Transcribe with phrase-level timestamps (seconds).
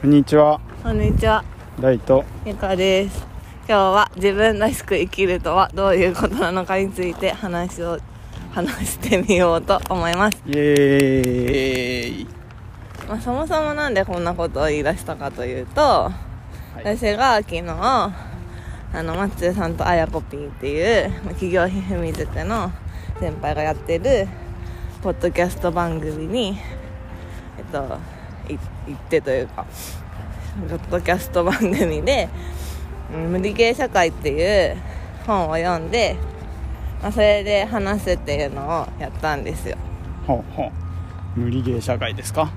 [0.00, 1.44] こんにちは、こんにちは、
[1.78, 2.24] ライト。
[2.46, 3.26] ゆかです。
[3.68, 7.98] 今日は自分らしく生きるとはどういうことなのかについて話を
[8.50, 10.42] 話してみようと思います。
[10.46, 12.26] イエーイ。
[13.06, 16.10] まあ、そもそもなんでこんなことを言い出したかというと、
[16.76, 18.12] 私が昨日あ
[18.94, 22.72] のマッツーさんとあやこぴーっていうまあ企業ひふみ塾の
[23.20, 24.26] 先輩がやってる
[25.02, 26.58] ポッドキャスト番組に
[27.58, 28.19] えっとい
[28.88, 29.64] 行ってというか
[30.68, 32.28] ポッドキャスト番組で
[33.14, 34.76] 「うん無理ゲー社会」っていう
[35.26, 36.16] 本を読んで、
[37.02, 39.76] まあ、それで話すっていうのをやったんですよ
[40.26, 40.70] ほうほう。
[41.40, 42.50] 無理ゲー社会ですか？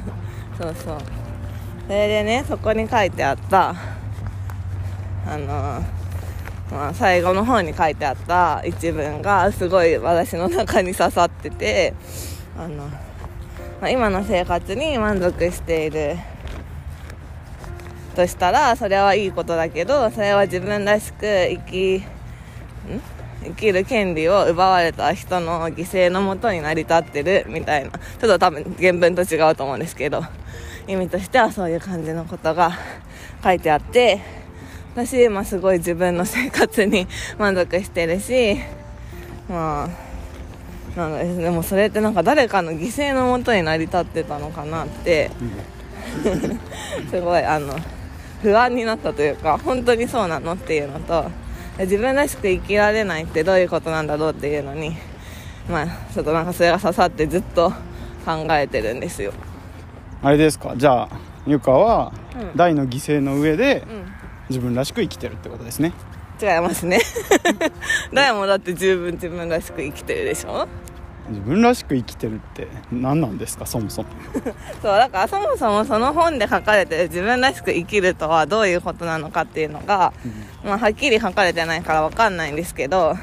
[0.58, 0.98] そうそう
[1.86, 3.70] それでねそこに書いてあった
[5.26, 5.82] あの
[6.70, 11.94] まあ最後の方に書いてあった一文がすごい私の中に刺さってて
[12.58, 12.88] あの、
[13.80, 16.16] まあ、今の生活に満足している
[18.14, 22.02] としたらそれはいいことだけどそれは自分らしく生きん？
[23.42, 27.90] 生きる権利を奪われた人の犠牲のもとに成り立ってるみたいな。
[27.90, 30.22] ちょっと多分原文と違うと思うんですけど
[30.86, 32.72] 意味としてはそういう感じのことが
[33.42, 34.20] 書いてあって
[34.94, 37.06] 私今すごい自分の生活に
[37.38, 38.58] 満足してるし
[39.48, 40.09] まあ
[40.96, 45.30] なんかでもそれってなんか誰かの犠牲のもとに成り立ってたのかなって。
[47.10, 47.76] すごいあの
[48.42, 51.30] 不安になったというか本当にそうなのっていうのと
[51.78, 54.96] 自分らしく生きられないってどういうことなんだろうっていうのに
[55.70, 57.70] まあちょっとなんかそれが刺さってずっと
[58.24, 59.32] 考えてるんですよ。
[60.22, 60.74] あれですか？
[60.76, 61.08] じゃあ、
[61.46, 62.56] ゆかはうん。
[62.56, 64.12] 大の犠牲の上でうん。
[64.48, 65.92] 自分らしく生きてるってことですね。
[66.40, 67.00] 違いますね。
[68.12, 70.66] 誰もだって十分自分らしく生きてるでしょ？
[71.28, 74.08] 自分らしく生きてるって何なんですか、そもそも。
[74.82, 80.12] そうだからそもそもその本で書かれてる自分らしく生きるとはどういうことなのかっていうのが、
[80.64, 83.16] まあ、はっきり書かれてないから分かんないんですけど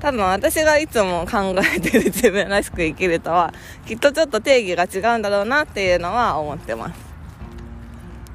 [0.00, 3.54] 多分私がいつも考えてる自分らしく生きるとは
[3.86, 6.94] きっとちょっと定義が違うんだろうなっていうのは思ってます。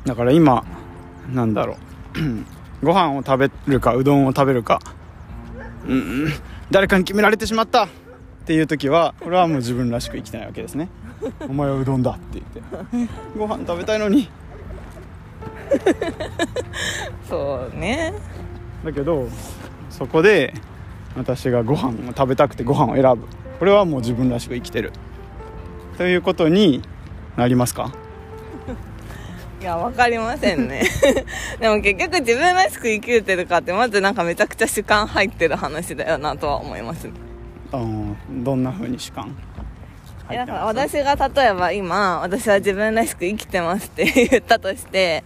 [0.05, 0.63] だから今、
[1.33, 1.73] なんだろ
[2.15, 2.56] う。
[2.83, 4.79] ご飯を食べるか、うどんを食べるか。
[5.85, 5.95] うんう
[6.27, 6.33] ん、
[6.69, 7.87] 誰かに決められてしまったっ
[8.45, 10.89] ていう時は、これはもう自分らしく生きてないわけですね。
[11.47, 13.13] お前はうどんだって言って。
[13.37, 14.29] ご飯食べたいのに。
[17.27, 18.13] そうね
[18.85, 19.27] だけど
[19.89, 20.53] そこで
[21.17, 23.27] 私がご飯を食べたくてご飯を選ぶ
[23.59, 24.93] これはもう自分らしく生きてる
[25.97, 26.81] ということに
[27.35, 27.91] なりますか？
[29.59, 30.83] いや分かりませんね。
[31.59, 37.09] でも結局自分らしく生きてるかってまずなんかめちゃくちゃ主観入ってる話だよなとは思います。
[37.71, 39.35] あのどんな風に主観？
[40.29, 45.23] いやだからます私が例えば今私は自分らしく生きてますって言ったとして、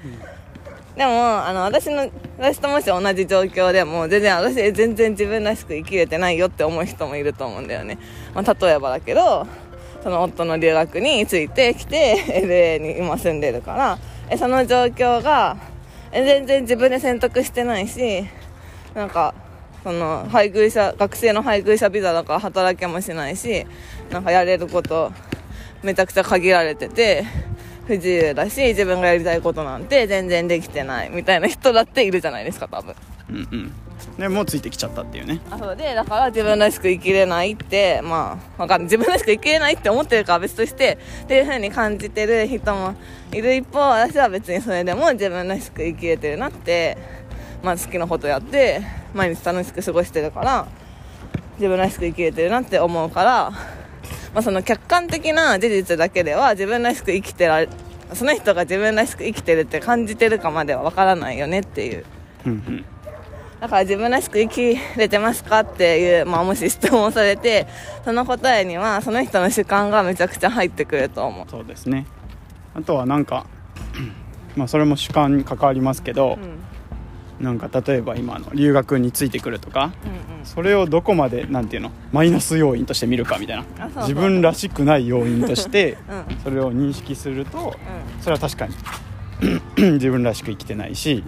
[0.96, 7.98] でもあの私の私ともし同じ状況でも全然私全然自分らしく生きれてないよって思う人もいると思うんだよね、
[8.36, 9.48] まあ、例えばだけど
[10.04, 14.00] その夫の留学についてきて LA に今住んでるから
[14.32, 15.58] えその状況が
[16.14, 18.26] え全然自分で選択してないし
[18.96, 19.36] なんか
[19.84, 23.66] その配偶者学生の配偶者ビザだから働けもしないし
[24.10, 25.12] なんかやれること
[25.84, 27.26] めちゃくちゃ限られてて
[27.88, 32.96] 不自由だし自分がやりたいことなんて全然できてないみたいな人だっているじゃないですか多分。
[33.32, 33.72] うんうん。
[34.18, 35.40] でもうついてきちゃったっていうね。
[35.50, 35.76] あそう。
[35.76, 38.84] でだから自分らしく生きれないってまあわかんない。
[38.84, 42.96] 自分らしく生きれないって思ってるかは別としてっていう風に感じてる人も
[43.32, 46.98] いる一方私は別にそれでも自分らしく生きれてるなって
[47.64, 48.82] まあ好きなことやって
[49.14, 50.68] 毎日楽しく過ごしてるから
[51.56, 53.60] 自分らしく生きれてるなって思うから、ま
[54.36, 57.70] あ、その客観的な事実だけでは自分らしく生きてられ
[58.14, 62.06] その人が自分らしく生きてるって感じてるかまではわからないよねっていう
[63.62, 67.68] だから自分らしく生きれてますかっていう、まあ、もし質問されて
[68.04, 71.46] その答えにはその人の主観がめちゃくちゃ入ってくると思う。
[71.48, 72.08] そうですね。
[72.74, 73.46] あとはなんか
[74.58, 76.40] まあそれも主観に関わりますけど
[77.40, 77.46] う、ん。
[77.46, 79.94] なんか例えば今の留学についてくるとか
[80.40, 83.88] うんそれをどこまでなんていうのマイナス要因として見るかみたいな。
[84.02, 86.18] 自分らしくない要因として うん。
[86.18, 88.74] うんそれを認識するとうそれは確かに
[89.94, 91.24] 自分らしく生きてないし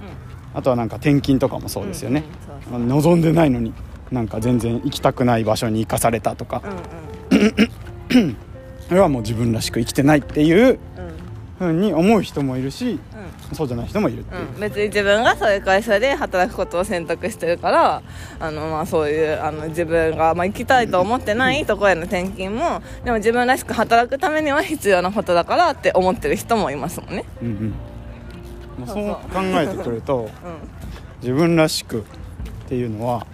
[0.54, 2.24] あとはなんか転勤とかもそうですよね。
[2.72, 3.74] うんうん望んでないのに
[4.12, 6.62] なんか全然行きたくない場所に行かされたとか。
[7.30, 7.56] そううん
[8.16, 8.38] うん。
[8.88, 11.24] それはもう自分らしく生きてないっていううん。
[11.58, 13.00] ふうに思う人もいるし
[13.54, 18.02] そうじゃない人もいるっていう、うん、別に自分がそういう会社で働くことを選択してるから
[18.40, 27.74] あの、まあ、そういうあの自分が、まあ、行きたいと思ってないところへの転勤もでも自分らしく働くためには必要なことだからって思ってる人もいますもんね、うんうん
[28.78, 29.16] まあそうそう。
[29.32, 30.30] 考えてくるとうん。
[31.22, 32.04] 自分らしくっ
[32.68, 33.26] ていうのは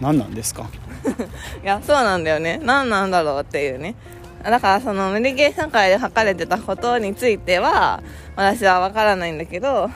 [0.00, 0.68] 何なんですか？
[1.62, 2.60] いやそうなんだよね。
[2.62, 3.94] 何なんだろうっていうね。
[4.42, 8.02] だからその無理ゲー社会で書かれてたことについては
[8.34, 9.88] 私は分からないんだけど、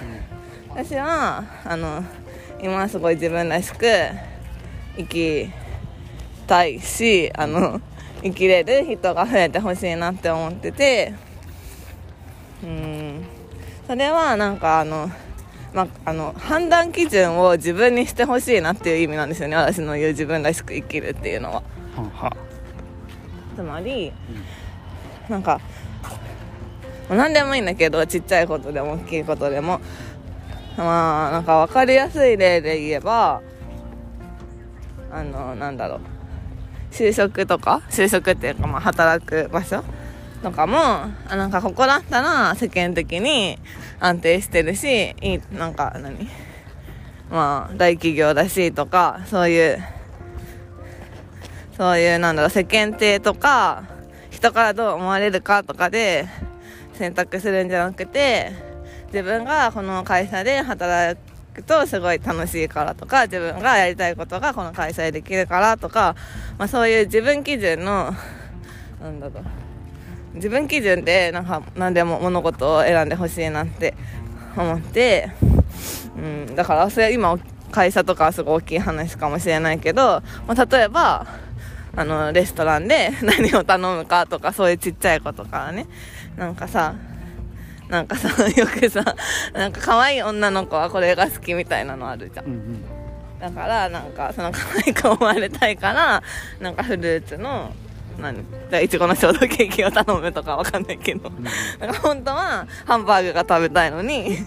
[0.71, 2.05] 私はあの
[2.63, 3.85] 今すごい自分らしく
[4.97, 5.51] 生き
[6.47, 7.81] たいしあの
[8.23, 11.13] 生きれる人が増えてほしいなって思ってて
[12.63, 13.25] うん
[13.87, 15.11] それはなんかあの
[15.75, 19.57] まあ、あの判断基準を自分にしてほしいなっていう意味なんですよね。
[19.57, 21.63] 私の言う自分らしく生きるっていうのは。
[22.15, 22.35] は
[23.55, 24.11] つまり、
[25.29, 25.61] なんか
[27.11, 29.81] まあ何でもいいんだけどちっちゃいことでも大きいことでも。
[30.79, 33.43] まあなんか分かりやすい例で言えば
[35.11, 36.01] あのなんだろう。
[36.91, 37.83] 就職とか？
[37.91, 39.85] 就職っていうかまあ働く場所？
[40.43, 43.59] とかもあなんかここだったら世間的に
[44.01, 46.29] 安定してるしいいなんか何？
[47.31, 49.79] まあ大企業だしとかそういう
[51.77, 53.85] そういうなんだろう世間体とか
[54.31, 56.29] 人からどう思われるかとかで
[56.95, 58.53] 選択するんじゃなくて
[59.09, 61.21] 自分がこの会社で働
[61.53, 66.15] くとすごい楽しいからとか自分がやりたいことがこの会社でできるからとか、
[66.59, 68.15] まあ、そういう自分基準の
[69.01, 69.66] なんだろう。
[70.37, 73.95] 自分基準でなんか何でも物事を選んでほしいなって
[74.57, 75.31] 思って、
[76.17, 76.21] う
[76.53, 77.39] ん、だからそれ今
[77.71, 81.27] 会社とかはすごい大きい話かもしれないけど、まあ、例えば
[81.95, 85.87] あのレストランで 何を頼むかとかそういうちっちゃいことからね。
[86.37, 86.95] なんかさ
[87.89, 89.03] なんかさ よくさ
[89.55, 92.47] なんか可愛い女の子はこれが好きみたいなのあるじゃん。
[92.47, 92.85] うんうん。
[93.41, 96.23] だからなんかその可愛く思われたいから
[96.61, 97.73] なんかフルーツの
[98.19, 98.37] 何？
[98.71, 101.31] じゃあいちごのショートケーキを頼むとかわかんないけど。
[101.79, 104.39] なんか本当はハンバーグが食べたいのに。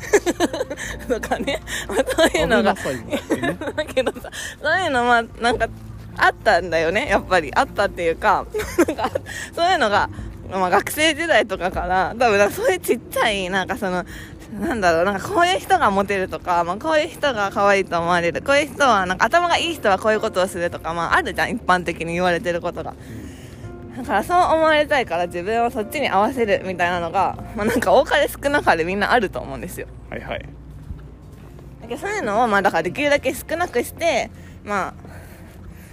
[1.07, 2.74] とかね、まあ、そういうのが。
[2.74, 4.30] だけどさ
[4.62, 5.68] そういうのまあなんか
[6.18, 7.07] あったんだよね。
[7.10, 7.51] やっぱり。
[7.54, 8.45] あったっていうか
[8.88, 9.12] なんか
[9.56, 10.10] そういうのが、
[10.51, 14.06] まあ、学生時代とかから多分そういうちっちゃいなんかその
[14.51, 15.06] なんだろう。
[15.06, 18.42] なんかこういう人がモテるとか、まあ、こういう人が可愛いと思われる。
[18.42, 21.51] こういう人はなんか頭がいい人はこういうことをするとか、まあ、あるじゃん。
[21.51, 22.95] 一般的に言われてることが。
[23.97, 29.88] だからそう思われたいから自分をそっちに合わせるみたいなのが、まあ、なんか多かれ少なかれみんなあると思うんですよ。
[30.09, 30.39] はいはい。
[31.81, 34.30] だけどそういうのをまあだからできるだけ少なくして
[34.63, 34.94] まあ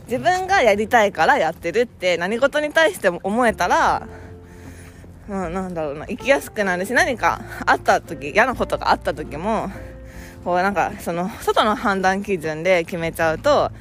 [0.07, 4.07] 自分がやりたいからやってるって何事に対しても思えたら
[5.29, 9.71] まあなんだろうな生きやすくなるし何かあった時嫌なことがあった時も
[10.45, 13.73] こうなんかその外の判断基準で決めちゃうと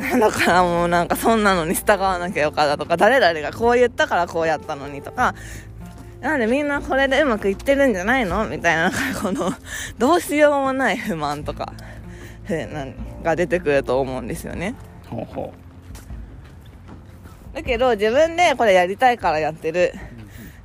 [0.18, 5.34] だからもうなんかそんなのに従わなきゃよかったとか誰々がこう言ったからこうやったのにとか
[6.20, 9.52] なんでみんなこれでうまくいってるんじゃないのみたいな、なんかこの、
[9.96, 11.72] どうしようもない不満とか、
[13.22, 14.74] が出てくると思うんですよね。
[15.08, 15.54] ほうほ
[17.54, 19.94] だけど自分でこれやりたいからやってる。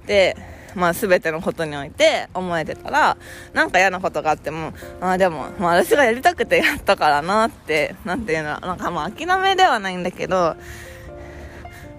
[0.03, 0.35] って、
[0.75, 3.17] まあ全てのことにおいて思えてたら、
[3.53, 10.55] なんか嫌なことがあっても、ああでも、まあ私がやりたくてやったからなって、なんていうの、なんかまあ諦めではないんだけど、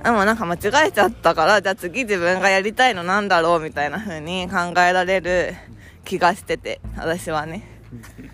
[0.04, 5.54] でもなんか間違えちゃったから、じゃあ次自分がやりたいのなんだろうみたいな風に考えられる
[6.04, 7.62] 気がしてて、私はね。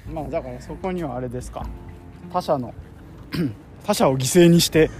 [0.08, 1.66] うまあだからそこにはあれですか。
[2.32, 2.74] 他者の
[3.86, 4.90] 他者を犠牲にして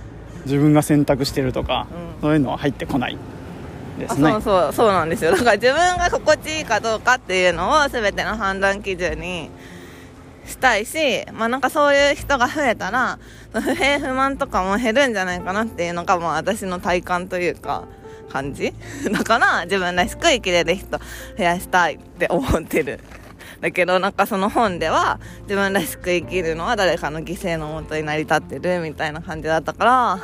[0.44, 2.22] 自分が選択してるとか、うん。
[2.22, 3.18] そういうのは入ってこない
[3.98, 4.30] ですね。
[4.32, 5.32] そうそうそうなんですよ。
[5.32, 9.50] だから自分が心地いいかどうかっていうのを全ての判断基準に
[10.46, 13.18] したいしまあなんかそういう人が増えたら
[13.52, 17.84] 不平不満とかも減るんじゃないかなっていうのがまあ私の体感というか
[18.30, 18.72] 感じ？
[19.12, 20.98] だから自分らしく生きれる人
[21.36, 23.00] 増やしたいって思ってる。
[23.60, 30.18] だけどなんかその本では自分らしく生きるのは誰かの犠牲のもとに成り立ってるみたいな感じだったから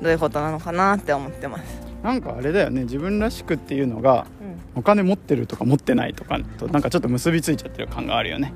[0.00, 1.89] どういうことなのかなって思ってます。
[2.02, 4.60] なんかあれだよね自分らしくっていうのがうん。
[4.76, 8.52] お金持ってるとか持ってないとかとなんかちょっと結びついちゃってる感があるよね。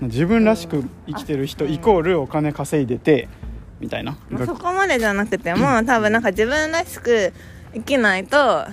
[0.00, 1.72] 自分らしく生きてる人うん。
[1.72, 3.28] イコールお金稼いでて
[3.80, 7.32] みたいな、まあそこまでじゃなくても多分なんか自分らしく
[7.74, 8.64] 生きないと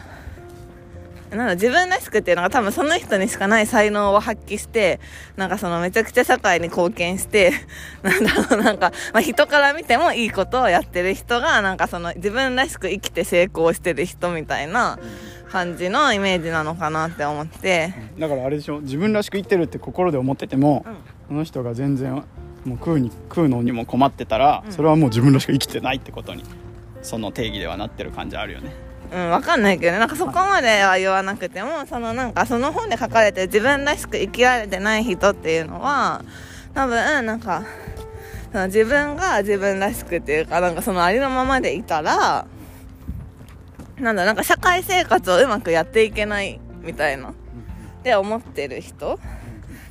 [1.36, 5.00] なんだ自分らしくっていうのが多分その人にしかない才能を発揮して
[5.36, 7.52] なんかそのめちゃくちゃ社会に貢献して
[8.04, 15.00] なんだろうなんか、まあ、人から見てもいいことをやってる人がなんかその自分らしく生きて成功してる人みたいな
[15.52, 17.94] 感じのイメージなのかなって思って。
[18.20, 18.82] だからあれでしょ。
[18.82, 20.96] 自分らしく生きてるって心で思ってても、うん。
[21.28, 22.22] その人が全然も
[22.66, 24.72] う食うに食うのにも困ってたら、うん。
[24.72, 26.44] それはもう自分らしく生きてないってことに
[27.06, 28.74] その定義ではなってる感じあるよね
[29.12, 30.00] うん、わかんないけどね。
[30.00, 36.24] なんかそこまでは言わなくても、そのなんかその本で書かれて自分らしく生きられてない人っていうのは、
[36.74, 37.64] 多分、なんか、
[38.52, 42.46] その自分が自分らしくっていうか、なんかそのありのままでいたら、
[43.98, 47.34] なんだ、なんか社会生活をうまくやっていけないみたいな、っ
[48.04, 49.20] て思ってる人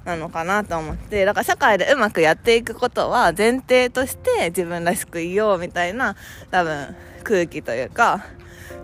[0.05, 6.17] なのかなと思って、だから社会でうまくやっていくことは前提として自分らしくいようみたいな、
[6.51, 8.27] 多分空気というか、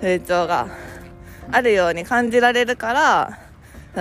[0.00, 0.68] 風潮が
[1.52, 3.38] あるように感じられるから、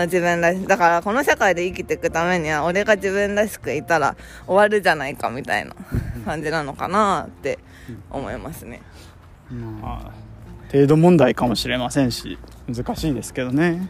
[0.05, 5.75] 自分らしだからこの社会で生きていくためには俺が自分らしくいたら終わるじゃないかみたいな
[6.25, 7.57] 感じなのかなって
[8.11, 8.81] 思いますね。
[9.49, 12.37] まあ程度問題かもしれませんし
[12.71, 13.89] 難しいですけどね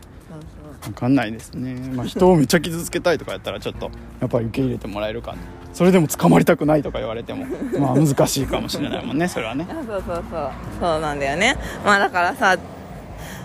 [0.82, 5.36] 分かんないですね、まあ、人をめっちゃ傷つけたいとかやったらちょっとやっぱり受け入れてもらえるか
[5.74, 7.46] それでも捕まりたくないとか言われても
[7.80, 9.68] まあ難しいかもしれないもんねそれはね。
[9.70, 10.52] あそうそうそう。
[10.80, 11.56] そうなんだよね。
[11.86, 12.58] まあだからさ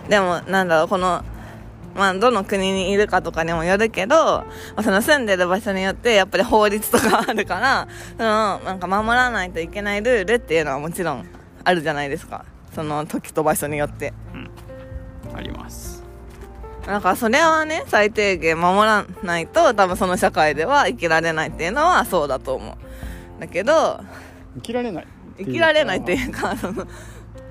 [0.09, 1.23] でもなんだろうこの
[1.95, 11.27] まあどの国にいるかとかにもよるけど、まあ、その住んでる場所によってやっぱり法律とかあるからそのなんか守らないといけないルールっていうのはもちろん
[11.63, 12.45] あるじゃないですか。
[12.75, 14.13] その時と場所によって。
[15.35, 15.94] あります
[16.87, 24.01] だからそれはね最低限守らないと多分その社会では生きられないっていうのはそうだと思うだけど
[24.57, 25.07] 生きられない。
[25.39, 26.87] 生きられないっていうかその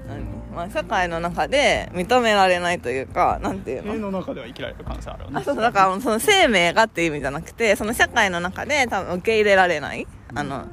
[0.08, 0.24] 何、
[0.56, 5.40] まあ、社会の中で認められないというかなんていう家のの中では生きられる可能性あるよね。
[5.40, 10.68] あそうそうだからその生命がっていう意味じゃなくてその社会の中で多分受け入れられないあの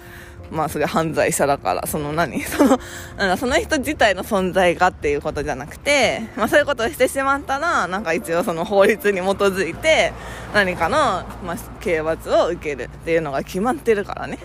[0.50, 2.42] まあそれ犯罪者だからその何？
[2.44, 2.78] その
[3.16, 10.12] なんだその人自体の存在がっていうことじゃなくて、まあ、そういうことをしてしまったらなんか一応その法律に基づいて
[10.52, 10.96] 何かの、
[11.44, 14.38] まあ、刑罰を受けるっていうのが決まってるからね。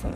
[0.00, 0.14] そうい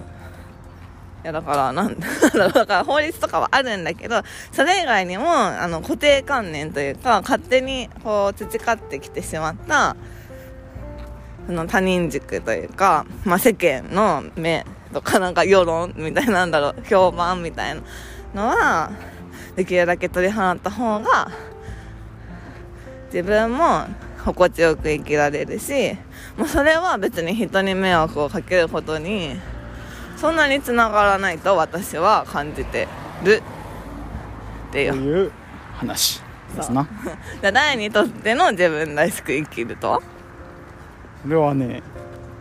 [1.27, 2.09] やだからなんだ
[2.49, 9.97] だから法律とかはあるんだけどそれ以外にもあの固定観念というか勝手にこう培ってきてしまった
[11.47, 17.83] その他人軸というか、まあ、世間の目とかなんか世論みたいなんだろう評判みたいな
[18.35, 18.93] のは
[19.57, 21.31] できるだけ取り払った方が
[23.07, 23.87] 自分も
[24.25, 25.95] 心地よく生きられるし
[26.37, 29.37] もうそれは別に人に迷惑をかけることに
[30.17, 32.87] そんなにつながらないと私は感じて
[33.25, 33.43] る
[34.69, 35.33] っていう。
[35.81, 36.21] 話
[36.55, 36.87] ですな。
[37.41, 39.93] じゃあ誰にとっての自分らしく生きると。
[39.93, 40.03] は
[41.23, 41.83] それはね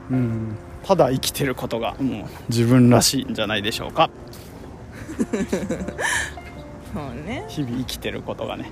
[0.10, 4.10] うんただ生きてることがもう自分らしいんじゃないでしょうか。
[6.94, 7.46] そうね。
[7.48, 8.72] 日々生きてることがね。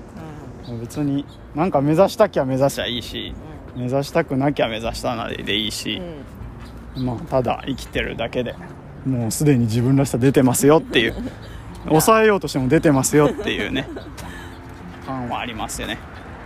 [0.68, 1.24] う別に
[1.54, 3.34] なんか目指したきゃ目指しゃいいし
[3.76, 7.06] 目指したくなきゃ目指したなでいいしん、うん。
[7.06, 8.54] まあただ生きてるだけで
[9.06, 11.14] もうすでに自分らしさ出てますよっていう。
[11.86, 13.88] 抑えようとしても出てますよっていうね。
[15.06, 15.98] 感はありますよね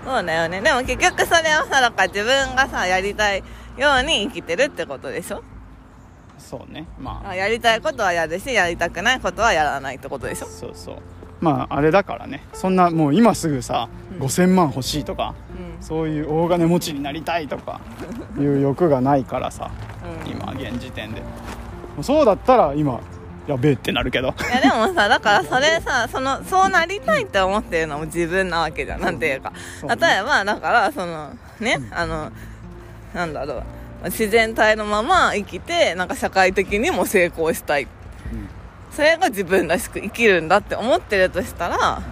[0.05, 0.61] そうだよね。
[0.61, 3.43] でも結局それはさだから自分がさやりたい
[3.79, 5.43] ように生きてるってことでしょ？
[6.39, 6.87] そうね。
[6.99, 7.31] まあ。
[7.31, 10.47] あやりたいことはやるしやりたくないことはやらないってことでしょ？
[10.47, 10.97] そうそう。
[11.41, 12.45] まああれだからね。
[12.53, 14.27] そんなもう今すぐさ、うん。
[14.27, 15.35] 5000万欲しいとか
[15.79, 15.83] うん。
[15.85, 17.81] そういう大金持ちになりたいとか
[18.39, 19.71] いう欲がないからさ。
[20.25, 20.31] うん。
[20.31, 21.23] 今現時点で。
[22.03, 23.01] そうだったら今
[23.47, 24.29] やべえってなるけど。
[24.29, 29.01] いやでもさだからそれさそのそうなりたいって思ってるのも自分なわけじゃん。
[29.01, 29.53] なんていうか。
[29.83, 32.31] 例えばだからそのねあの
[33.15, 33.63] なんだろう。
[34.05, 37.89] 自然体のまま生きてなんか社会的にも成功したい。
[38.91, 42.03] それが自分らしく生きるんだって思ってるとしたら、ま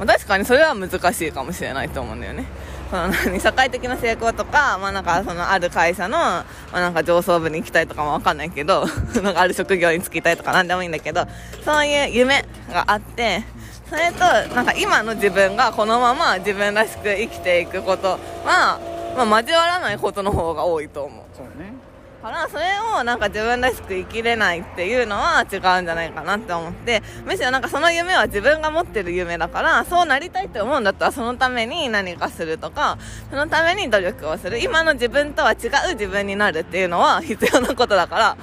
[0.00, 2.44] あ、確かにそれは難しいかもしれないと思うんだよね
[2.90, 8.84] その何社会的な成功とか,、まあ、なんかそのある会社の、まあ、なんか上層部に行きたいとかも分かんないけど
[9.22, 11.26] なんかある職業に就きたいとかなんでもいいんだけど
[11.64, 13.44] そういう夢があって
[13.88, 14.18] それと
[14.54, 18.78] なんか今の自分がこのまま自分らしく生きていくことは、
[19.16, 21.24] まあ、交わらないことの方が多いと思う。
[21.36, 21.72] そうね。
[22.20, 22.64] からそれ
[22.98, 27.02] をなんか自分らしく生きれないっていうのは違うんじゃないかなって思って。
[27.24, 32.98] むしろなんかその夢は自分が持ってる夢だからそうなりたいって思うんだったらそのために何かするとか
[33.30, 34.62] そのために努力をする。
[34.62, 38.36] 今の自分とは違う自分になるっていうのは必要なことだから。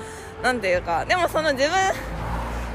[0.43, 1.75] なんていうかでもその自分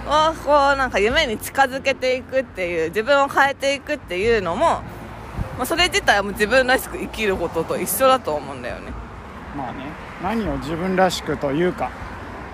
[0.08, 4.82] をこうなんか夢に近づけていくっていう自分を変えていくっていうのも
[5.56, 8.90] まあ、それ自体はも自分らしく生きることと一緒だと思うんだよね。
[9.56, 9.91] まあね。
[10.22, 11.90] 何を自分らしくというか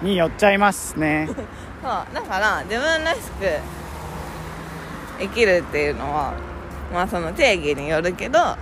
[0.02, 1.28] によっちゃいますね。
[1.82, 3.46] そうだから自分らしく
[5.20, 6.32] 生きるっていうのは
[6.92, 8.38] まあその定義によるけど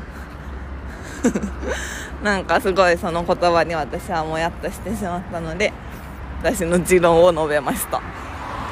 [2.23, 5.73] なんかすごいその言葉に私はもやっとしてしまったので
[6.43, 8.01] 私の持論を述べました。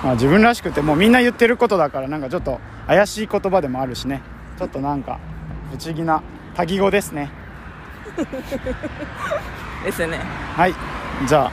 [0.02, 4.20] まあ自分らしくてもうみんな言ってることだからなんかちょっと怪しい言葉でもあるしね。
[4.58, 5.18] ちょっとなんか
[5.70, 6.22] 不思議な
[6.54, 7.30] 多義語ですね
[9.84, 10.18] ですね。
[10.56, 10.74] はい。
[11.28, 11.52] じゃあ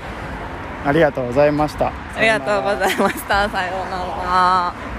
[0.88, 1.88] ありがとうございました。
[1.88, 3.48] ありがとうございました。
[3.50, 4.91] さようなら